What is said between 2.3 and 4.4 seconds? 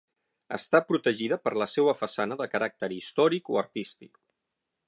de caràcter històric o artístic.